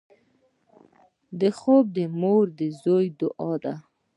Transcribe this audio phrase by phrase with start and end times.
[1.57, 3.73] خوب د مور د زوی دعا ده